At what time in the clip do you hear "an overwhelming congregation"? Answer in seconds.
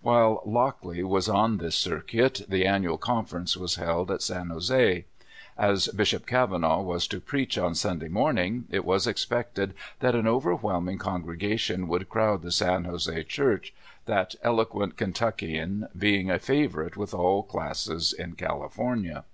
10.14-11.88